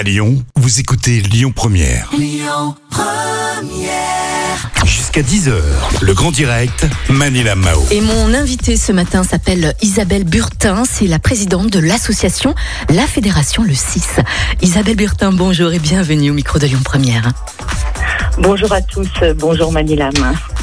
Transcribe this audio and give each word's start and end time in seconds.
À 0.00 0.02
Lyon, 0.02 0.42
vous 0.56 0.80
écoutez 0.80 1.20
Lyon 1.20 1.52
Première. 1.54 2.10
Jusqu'à 4.86 5.20
10h, 5.20 5.52
le 6.00 6.14
grand 6.14 6.30
direct, 6.30 6.86
Manila 7.10 7.54
Mao. 7.54 7.84
Et 7.90 8.00
mon 8.00 8.32
invité 8.32 8.78
ce 8.78 8.92
matin 8.92 9.24
s'appelle 9.24 9.74
Isabelle 9.82 10.24
Burtin, 10.24 10.84
c'est 10.90 11.06
la 11.06 11.18
présidente 11.18 11.68
de 11.68 11.80
l'association 11.80 12.54
La 12.88 13.06
Fédération 13.06 13.62
Le 13.62 13.74
6. 13.74 14.20
Isabelle 14.62 14.96
Burtin, 14.96 15.32
bonjour 15.32 15.70
et 15.70 15.78
bienvenue 15.78 16.30
au 16.30 16.34
micro 16.34 16.58
de 16.58 16.66
Lyon 16.66 16.80
Première. 16.82 17.28
Bonjour 18.38 18.72
à 18.72 18.80
tous, 18.80 19.10
bonjour 19.36 19.70
Manilam. 19.70 20.14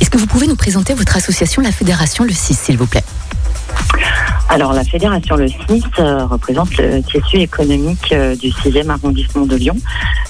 Est-ce 0.00 0.08
que 0.08 0.16
vous 0.16 0.26
pouvez 0.26 0.46
nous 0.46 0.56
présenter 0.56 0.94
votre 0.94 1.14
association 1.14 1.60
La 1.60 1.72
Fédération 1.72 2.24
Le 2.24 2.32
6, 2.32 2.58
s'il 2.58 2.78
vous 2.78 2.86
plaît? 2.86 3.04
Alors 4.48 4.72
la 4.72 4.84
Fédération 4.84 5.36
Le 5.36 5.48
6 5.48 5.58
euh, 5.98 6.24
représente 6.26 6.76
le 6.76 7.02
tissu 7.02 7.38
économique 7.38 8.12
euh, 8.12 8.36
du 8.36 8.48
6e 8.48 8.88
arrondissement 8.88 9.44
de 9.44 9.56
Lyon. 9.56 9.76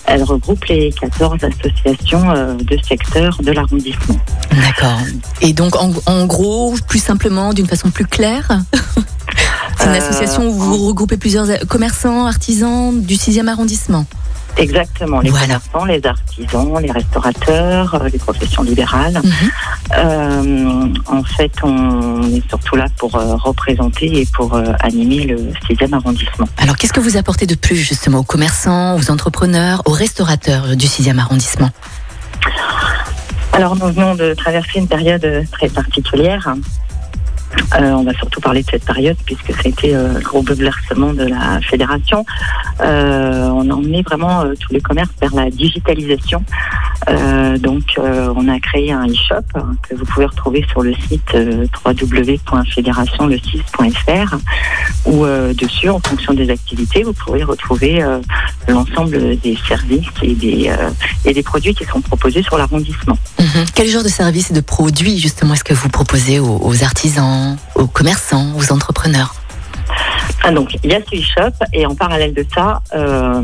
Elle 0.06 0.22
regroupe 0.22 0.64
les 0.66 0.92
14 0.92 1.38
associations 1.44 2.30
euh, 2.30 2.54
de 2.54 2.78
secteur 2.82 3.38
de 3.42 3.52
l'arrondissement. 3.52 4.16
D'accord. 4.50 4.98
Et 5.42 5.52
donc, 5.52 5.76
en, 5.76 5.92
en 6.06 6.26
gros, 6.26 6.74
plus 6.88 7.02
simplement, 7.02 7.52
d'une 7.52 7.66
façon 7.66 7.90
plus 7.90 8.06
claire 8.06 8.48
C'est 9.78 9.86
une 9.86 9.94
association 9.94 10.48
où 10.48 10.52
vous 10.52 10.86
regroupez 10.86 11.18
plusieurs 11.18 11.46
commerçants, 11.68 12.26
artisans 12.26 12.98
du 12.98 13.14
6e 13.14 13.46
arrondissement. 13.48 14.06
Exactement, 14.56 15.20
les 15.20 15.30
Voilà. 15.30 15.46
commerçants, 15.46 15.84
les 15.84 16.06
artisans, 16.06 16.78
les 16.80 16.90
restaurateurs, 16.90 17.94
euh, 17.94 18.08
les 18.08 18.18
professions 18.18 18.62
libérales. 18.62 19.20
Mhm. 19.22 19.32
Euh, 19.96 20.88
en 21.06 21.22
fait, 21.22 21.52
on 21.62 22.22
est 22.30 22.48
surtout 22.48 22.76
là 22.76 22.86
pour 22.96 23.16
euh, 23.16 23.36
représenter 23.36 24.20
et 24.22 24.26
pour 24.26 24.58
animer 24.80 25.24
le 25.24 25.52
6e 25.68 25.92
arrondissement. 25.94 26.48
Alors, 26.58 26.76
qu'est-ce 26.76 26.92
que 26.92 27.00
vous 27.00 27.16
apportez 27.16 27.46
de 27.46 27.54
plus 27.54 27.76
justement 27.76 28.18
aux 28.18 28.24
commerçants, 28.24 28.96
aux 28.96 29.10
entrepreneurs, 29.10 29.82
aux 29.84 29.92
restaurateurs 29.92 30.76
du 30.76 30.86
6e 30.86 31.18
arrondissement? 31.18 31.70
Alors, 33.52 33.76
nous 33.76 33.86
venons 33.92 34.14
de 34.14 34.34
traverser 34.34 34.78
une 34.78 34.88
période 34.88 35.44
très 35.52 35.68
particulière. 35.68 36.54
Euh, 37.78 37.90
on 37.92 38.04
va 38.04 38.12
surtout 38.14 38.40
parler 38.40 38.62
de 38.62 38.70
cette 38.70 38.84
période 38.84 39.16
puisque 39.24 39.52
ça 39.52 39.60
a 39.64 39.68
été 39.68 39.94
euh, 39.94 40.14
le 40.14 40.20
gros 40.20 40.42
bouleversement 40.42 41.12
de 41.12 41.24
la 41.24 41.60
fédération. 41.62 42.24
Euh, 42.80 43.45
on 43.66 43.70
a 43.70 43.74
emmené 43.74 44.02
vraiment 44.02 44.42
euh, 44.42 44.54
tous 44.58 44.72
les 44.72 44.80
commerces 44.80 45.10
vers 45.20 45.34
la 45.34 45.50
digitalisation. 45.50 46.42
Euh, 47.08 47.56
donc, 47.58 47.94
euh, 47.98 48.32
on 48.34 48.48
a 48.48 48.58
créé 48.58 48.90
un 48.90 49.06
e-shop 49.06 49.44
euh, 49.56 49.60
que 49.88 49.94
vous 49.94 50.04
pouvez 50.06 50.26
retrouver 50.26 50.66
sur 50.70 50.82
le 50.82 50.92
site 50.94 51.34
euh, 51.34 51.66
www.fédérationle6.fr 51.84 54.36
où 55.04 55.24
dessus, 55.54 55.88
en 55.88 56.00
fonction 56.00 56.34
des 56.34 56.50
activités, 56.50 57.04
vous 57.04 57.12
pourrez 57.12 57.44
retrouver 57.44 58.04
l'ensemble 58.66 59.38
des 59.38 59.56
services 59.68 60.08
et 60.22 60.34
des, 60.34 60.72
produits 61.44 61.74
qui 61.74 61.84
sont 61.84 62.00
proposés 62.00 62.42
sur 62.42 62.58
l'arrondissement. 62.58 63.16
Mhm. 63.38 63.66
Quel 63.74 63.88
genre 63.88 64.02
de 64.02 64.08
services 64.08 64.50
et 64.50 64.54
de 64.54 64.60
produits 64.60 65.18
justement 65.18 65.54
est-ce 65.54 65.62
que 65.62 65.74
vous 65.74 65.88
proposez 65.88 66.40
aux 66.40 66.82
artisans, 66.82 67.56
aux 67.76 67.86
commerçants, 67.86 68.56
aux 68.56 68.72
entrepreneurs? 68.72 69.36
Ah, 70.48 70.52
donc, 70.52 70.76
il 70.84 70.92
y 70.92 70.94
a 70.94 71.00
ce 71.00 71.16
e-shop 71.16 71.56
et 71.72 71.86
en 71.86 71.96
parallèle 71.96 72.32
de 72.32 72.46
ça, 72.54 72.80
euh, 72.94 73.40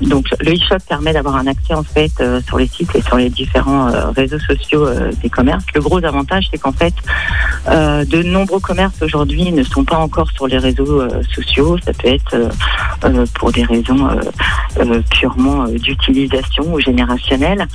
donc 0.00 0.24
le 0.40 0.52
e-shop 0.54 0.78
permet 0.88 1.12
d'avoir 1.12 1.36
un 1.36 1.46
accès 1.46 1.74
en 1.74 1.82
fait 1.82 2.10
euh, 2.22 2.40
sur 2.40 2.56
les 2.56 2.66
sites 2.66 2.88
et 2.96 3.02
sur 3.02 3.18
les 3.18 3.28
différents 3.28 3.88
euh, 3.88 4.08
réseaux 4.16 4.38
sociaux 4.38 4.86
euh, 4.86 5.12
des 5.22 5.28
commerces. 5.28 5.66
Le 5.74 5.82
gros 5.82 6.02
avantage, 6.02 6.48
c'est 6.50 6.56
qu'en 6.56 6.72
fait, 6.72 6.94
euh, 7.68 8.02
de 8.06 8.22
nombreux 8.22 8.60
commerces 8.60 9.02
aujourd'hui 9.02 9.52
ne 9.52 9.62
sont 9.62 9.84
pas 9.84 9.98
encore 9.98 10.30
sur 10.30 10.46
les 10.46 10.56
réseaux 10.56 11.02
sociaux. 11.34 11.76
Ça 11.84 11.92
peut 11.92 12.08
être 12.08 12.34
pour 13.34 13.52
des 13.52 13.64
raisons 13.64 14.08
euh, 14.78 15.00
purement 15.10 15.64
euh, 15.64 15.78
d'utilisation 15.78 16.64
ou 16.72 16.80
générationnelles. 16.80 17.66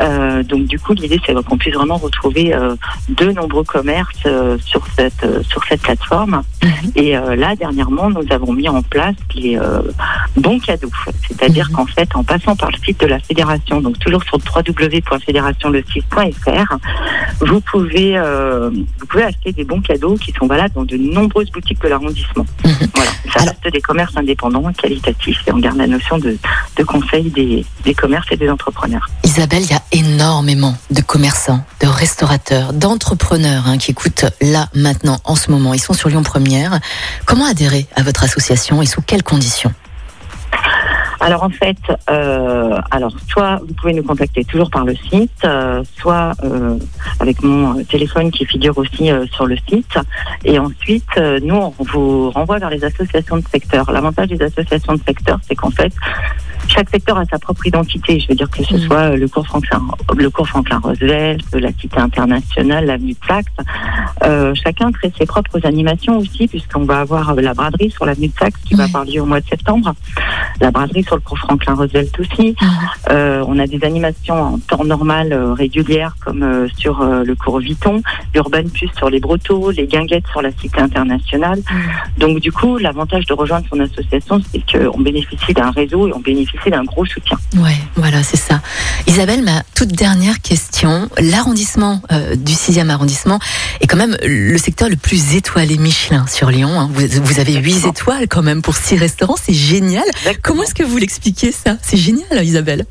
Euh, 0.00 0.42
donc 0.42 0.66
du 0.66 0.78
coup, 0.78 0.92
l'idée 0.94 1.20
c'est 1.24 1.34
qu'on 1.44 1.56
puisse 1.58 1.74
vraiment 1.74 1.96
retrouver 1.96 2.54
euh, 2.54 2.74
de 3.08 3.30
nombreux 3.32 3.64
commerces 3.64 4.10
euh, 4.26 4.56
sur 4.64 4.82
cette 4.96 5.24
euh, 5.24 5.42
sur 5.42 5.62
cette 5.64 5.80
plateforme. 5.82 6.42
Mhm. 6.62 6.70
Et 6.96 7.16
euh, 7.16 7.36
là, 7.36 7.54
dernièrement, 7.56 8.10
nous 8.10 8.24
avons 8.30 8.52
mis 8.52 8.68
en 8.68 8.82
place 8.82 9.14
les 9.34 9.56
euh, 9.58 9.80
bons 10.36 10.58
cadeaux. 10.58 10.90
C'est-à-dire 11.28 11.68
Mhm. 11.70 11.76
qu'en 11.76 11.86
fait, 11.86 12.08
en 12.14 12.22
passant 12.24 12.56
par 12.56 12.70
le 12.70 12.76
site 12.84 13.00
de 13.00 13.06
la 13.06 13.18
fédération, 13.18 13.80
donc 13.80 13.98
toujours 13.98 14.22
sur 14.24 14.36
www.fédérationle6.fr, 14.38 16.76
vous 17.40 17.60
pouvez 17.60 18.16
euh, 18.16 18.70
vous 18.70 19.06
pouvez 19.06 19.24
acheter 19.24 19.52
des 19.52 19.64
bons 19.64 19.80
cadeaux 19.80 20.16
qui 20.16 20.32
sont 20.38 20.46
valables 20.46 20.74
dans 20.74 20.84
de 20.84 20.96
nombreuses 20.96 21.50
boutiques 21.50 21.80
de 21.82 21.88
l'arrondissement. 21.88 22.46
Mhm. 22.64 22.72
Voilà, 22.94 23.10
ça 23.32 23.40
Alors- 23.40 23.54
reste 23.62 23.72
des 23.72 23.80
commerces 23.80 24.16
indépendants, 24.16 24.72
qualitatifs, 24.72 25.38
et 25.46 25.52
on 25.52 25.58
garde 25.58 25.76
la 25.78 25.86
notion 25.86 26.18
de, 26.18 26.36
de 26.76 26.84
conseil 26.84 27.30
des, 27.30 27.64
des 27.84 27.94
commerces 27.94 28.26
et 28.30 28.36
des 28.36 28.48
entrepreneurs. 28.50 29.06
Isabelle, 29.24 29.62
il 29.62 29.70
y 29.70 29.74
a 29.74 29.82
énormément 29.92 30.76
de 30.90 31.00
commerçants, 31.00 31.64
de 31.80 31.86
restaurateurs, 31.86 32.72
d'entrepreneurs 32.72 33.64
hein, 33.66 33.78
qui 33.78 33.90
écoutent 33.90 34.26
là, 34.40 34.68
maintenant, 34.74 35.18
en 35.24 35.34
ce 35.36 35.50
moment. 35.50 35.74
Ils 35.74 35.80
sont 35.80 35.92
sur 35.94 36.08
Lyon 36.08 36.22
Première. 36.22 36.78
Comment 37.26 37.46
adhérer 37.46 37.86
à 37.96 38.02
votre 38.02 38.24
association 38.24 38.80
et 38.82 38.86
sous 38.86 39.02
quelles 39.02 39.22
conditions? 39.22 39.72
Alors 41.20 41.42
en 41.44 41.48
fait, 41.50 41.76
euh, 42.10 42.76
alors 42.90 43.14
soit 43.28 43.60
vous 43.66 43.74
pouvez 43.74 43.94
nous 43.94 44.02
contacter 44.02 44.44
toujours 44.44 44.70
par 44.70 44.84
le 44.84 44.94
site, 44.96 45.30
euh, 45.44 45.82
soit 45.96 46.32
euh, 46.44 46.76
avec 47.20 47.42
mon 47.42 47.78
euh, 47.78 47.84
téléphone 47.84 48.30
qui 48.30 48.44
figure 48.46 48.76
aussi 48.78 49.10
euh, 49.10 49.24
sur 49.32 49.46
le 49.46 49.56
site. 49.68 49.98
Et 50.44 50.58
ensuite, 50.58 51.04
euh, 51.16 51.38
nous 51.42 51.54
on 51.54 51.74
vous 51.78 52.30
renvoie 52.30 52.58
vers 52.58 52.70
les 52.70 52.84
associations 52.84 53.36
de 53.36 53.44
secteur. 53.48 53.90
L'avantage 53.92 54.28
des 54.28 54.42
associations 54.42 54.94
de 54.94 55.00
secteur, 55.06 55.38
c'est 55.48 55.54
qu'en 55.54 55.70
fait, 55.70 55.92
chaque 56.68 56.90
secteur 56.90 57.18
a 57.18 57.24
sa 57.26 57.38
propre 57.38 57.66
identité. 57.66 58.18
Je 58.18 58.28
veux 58.28 58.34
dire 58.34 58.50
que 58.50 58.62
ce 58.64 58.74
Mhm. 58.74 58.80
soit 58.80 59.10
le 59.16 59.28
cours 59.28 59.46
Franklin, 59.46 59.82
le 60.16 60.30
cours 60.30 60.48
Franklin 60.48 60.78
Roosevelt, 60.82 61.44
la 61.54 61.72
Cité 61.72 61.98
internationale, 61.98 62.86
l'avenue 62.86 63.14
Saxe. 63.26 63.46
Euh, 64.24 64.54
chacun 64.54 64.92
crée 64.92 65.12
ses 65.18 65.26
propres 65.26 65.64
animations 65.64 66.18
aussi, 66.18 66.46
puisqu'on 66.48 66.84
va 66.84 67.00
avoir 67.00 67.34
la 67.34 67.54
braderie 67.54 67.90
sur 67.90 68.06
l'avenue 68.06 68.28
de 68.28 68.34
Saxe 68.38 68.60
qui 68.64 68.74
va 68.74 68.84
avoir 68.84 69.04
lieu 69.04 69.20
au 69.20 69.26
mois 69.26 69.40
de 69.40 69.46
septembre, 69.46 69.94
la 70.60 70.70
braderie 70.70 71.04
sur 71.04 71.16
le 71.16 71.22
cours 71.22 71.38
Franklin 71.38 71.74
Roosevelt 71.74 72.18
aussi. 72.18 72.54
Euh, 73.10 73.44
on 73.46 73.58
a 73.58 73.66
des 73.66 73.84
animations 73.84 74.40
en 74.40 74.58
temps 74.58 74.84
normal 74.84 75.32
euh, 75.32 75.52
régulières 75.52 76.16
comme 76.24 76.42
euh, 76.42 76.68
sur 76.76 77.04
le 77.04 77.34
cours 77.34 77.58
Viton, 77.58 78.02
l'Urban 78.34 78.62
Plus 78.72 78.88
sur 78.96 79.10
les 79.10 79.20
Brotteaux, 79.20 79.70
les 79.70 79.86
Guinguettes 79.86 80.26
sur 80.30 80.42
la 80.42 80.50
Cité 80.52 80.80
internationale. 80.80 81.60
Donc 82.18 82.40
du 82.40 82.52
coup, 82.52 82.78
l'avantage 82.78 83.26
de 83.26 83.34
rejoindre 83.34 83.66
son 83.70 83.80
association, 83.80 84.40
c'est 84.52 84.62
qu'on 84.70 85.00
bénéficie 85.00 85.52
d'un 85.52 85.70
réseau 85.70 86.08
et 86.08 86.12
on 86.14 86.20
bénéficie 86.20 86.70
d'un 86.70 86.84
gros 86.84 87.04
soutien. 87.04 87.36
Ouais, 87.56 87.76
voilà, 87.96 88.22
c'est 88.22 88.36
ça. 88.36 88.60
Isabelle, 89.06 89.42
ma 89.42 89.62
toute 89.74 89.92
dernière 89.92 90.40
question. 90.40 91.08
L'arrondissement 91.18 92.00
du 92.36 92.52
6e 92.52 92.88
arrondissement 92.88 93.38
est 93.80 93.86
quand 93.94 94.08
même 94.08 94.16
le 94.24 94.58
secteur 94.58 94.88
le 94.88 94.96
plus 94.96 95.36
étoilé 95.36 95.78
Michelin 95.78 96.26
sur 96.26 96.50
Lyon. 96.50 96.68
hein. 96.80 96.90
Vous, 96.92 97.06
vous 97.22 97.38
avez 97.38 97.52
8 97.54 97.58
Exactement. 97.58 97.92
étoiles 97.92 98.28
quand 98.28 98.42
même 98.42 98.60
pour 98.60 98.74
6 98.74 98.96
restaurants, 98.96 99.36
c'est 99.40 99.52
génial. 99.54 100.02
Comment 100.42 100.64
est-ce 100.64 100.74
que 100.74 100.82
vous 100.82 100.96
l'expliquez 100.98 101.52
ça? 101.52 101.76
C'est 101.80 101.96
génial, 101.96 102.42
Isabelle. 102.44 102.86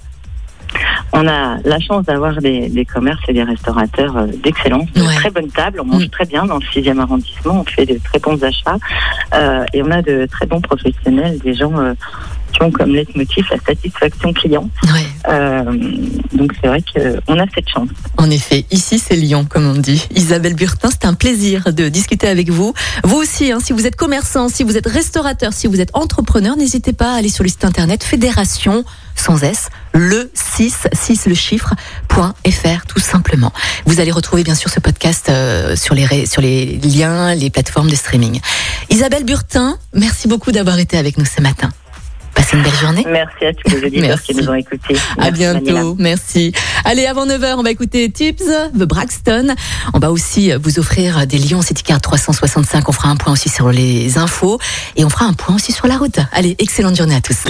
On 1.11 1.27
a 1.27 1.57
la 1.65 1.79
chance 1.81 2.05
d'avoir 2.05 2.37
des, 2.41 2.69
des 2.69 2.85
commerces 2.85 3.19
et 3.27 3.33
des 3.33 3.43
restaurateurs 3.43 4.15
euh, 4.17 4.27
d'excellence, 4.41 4.89
de 4.93 5.01
Ouais. 5.01 5.13
très 5.15 5.29
bonnes 5.29 5.51
tables. 5.51 5.81
On 5.81 5.85
mange 5.85 6.05
Mm. 6.05 6.09
très 6.09 6.25
bien 6.25 6.45
dans 6.45 6.55
le 6.57 6.65
6e 6.73 6.97
arrondissement, 6.99 7.59
on 7.61 7.63
fait 7.65 7.85
de 7.85 7.99
très 8.03 8.19
bons 8.19 8.41
achats 8.41 8.77
euh, 9.35 9.65
et 9.73 9.83
on 9.83 9.91
a 9.91 10.01
de 10.01 10.25
très 10.31 10.45
bons 10.47 10.61
professionnels, 10.61 11.37
des 11.39 11.53
gens 11.53 11.77
euh, 11.77 11.93
ont 12.63 12.72
comme 12.72 12.94
leitmotiv 12.94 13.46
la 13.51 13.57
satisfaction 13.66 14.34
client. 14.34 14.69
Ouais. 14.84 15.06
Euh, 15.29 15.63
donc 16.34 16.53
c'est 16.62 16.68
vrai 16.68 16.81
qu'on 16.81 17.40
a 17.40 17.46
cette 17.53 17.69
chance. 17.69 17.90
En 18.18 18.29
effet, 18.29 18.66
ici 18.72 19.00
c'est 19.00 19.16
Lyon, 19.16 19.46
comme 19.50 19.68
on 19.68 19.75
dit. 19.75 20.07
Isabelle 20.16 20.56
Burtin, 20.56 20.90
c'est 20.90 21.06
un 21.06 21.13
plaisir 21.13 21.74
de 21.74 21.90
discuter 21.90 22.28
avec 22.28 22.50
vous. 22.50 22.74
Vous 23.03 23.18
aussi, 23.18 23.51
hein, 23.51 23.59
si 23.63 23.74
vous 23.74 23.85
êtes 23.85 23.96
commerçant, 23.96 24.50
si 24.50 24.63
vous 24.63 24.78
êtes 24.78 24.88
restaurateur, 24.88 25.53
si 25.53 25.68
vous 25.68 25.81
êtes 25.81 25.91
entrepreneur, 25.94 26.56
n'hésitez 26.56 26.94
pas 26.94 27.13
à 27.13 27.18
aller 27.18 27.29
sur 27.29 27.44
le 27.44 27.50
site 27.50 27.66
internet 27.66 28.03
fédération 28.03 28.84
sans 29.16 29.44
S, 29.44 29.69
le 29.94 30.31
6, 30.33 30.88
6 30.92 31.27
le 31.27 31.36
chiffre, 31.36 31.74
point 32.07 32.33
.fr 32.50 32.86
tout 32.88 33.00
simplement. 33.00 33.54
Vous 33.86 34.00
allez 34.00 34.12
retrouver 34.12 34.44
bien 34.44 34.56
sûr 34.56 34.69
ce 34.69 34.80
podcast 34.80 35.27
euh, 35.30 35.75
sur, 35.75 35.95
les, 35.95 36.25
sur 36.25 36.42
les 36.42 36.77
liens, 36.77 37.36
les 37.36 37.50
plateformes 37.50 37.89
de 37.89 37.95
streaming. 37.95 38.39
Isabelle 38.89 39.24
Burtin, 39.24 39.77
merci 39.94 40.27
beaucoup 40.27 40.51
d'avoir 40.51 40.80
été 40.80 40.98
avec 40.98 41.18
nous 41.18 41.25
ce 41.25 41.42
matin. 41.42 41.71
Passez 42.44 42.57
une 42.57 42.63
belle 42.63 42.75
journée. 42.75 43.06
Merci 43.10 43.45
à 43.45 43.54
tous 43.54 43.69
les 43.74 43.86
auditeurs 43.86 44.01
Merci. 44.10 44.34
qui 44.34 44.36
nous 44.36 44.50
ont 44.50 44.54
écoutés. 44.54 44.98
À 45.18 45.31
Merci, 45.31 45.44
Manila. 45.44 45.60
bientôt, 45.62 45.95
merci. 45.98 46.51
Allez, 46.84 47.06
avant 47.06 47.25
9h, 47.25 47.56
on 47.57 47.63
va 47.63 47.72
écouter 47.72 48.12
Tips 48.12 48.44
de 48.74 48.84
Braxton. 48.84 49.56
On 49.94 50.00
va 50.00 50.12
aussi 50.12 50.51
vous 50.62 50.78
offrir 50.78 51.25
des 51.25 51.38
Lions 51.38 51.62
City 51.62 51.84
Card 51.84 52.01
365. 52.01 52.90
On 52.90 52.92
fera 52.92 53.07
un 53.07 53.16
point 53.16 53.31
aussi 53.31 53.48
sur 53.48 53.72
les 53.72 54.18
infos 54.18 54.60
et 54.98 55.06
on 55.06 55.10
fera 55.10 55.24
un 55.24 55.31
point 55.31 55.56
aussi 55.56 55.72
sur 55.72 55.88
la 55.88 55.98
route. 55.98 56.19
Allez, 56.34 56.57
excellente 56.60 56.98
journée 56.98 57.16
à 57.16 57.22
tous. 57.22 57.45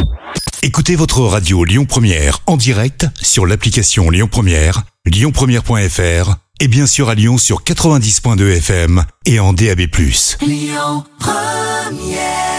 Écoutez 0.62 0.96
votre 0.96 1.22
radio 1.22 1.64
Lyon 1.64 1.86
Première 1.86 2.38
en 2.46 2.56
direct 2.56 3.08
sur 3.20 3.48
l'application 3.48 4.12
Lyon 4.12 4.28
Première, 4.32 4.84
lyonpremière.fr 5.08 6.36
et 6.60 6.68
bien 6.68 6.86
sûr 6.86 7.10
à 7.10 7.16
Lyon 7.16 7.40
sur 7.40 7.64
90.2 7.64 8.58
FM 8.58 9.04
et 9.26 9.40
en 9.40 9.54
DAB+. 9.54 9.88
Lyon 10.46 11.04
Première 11.18 12.53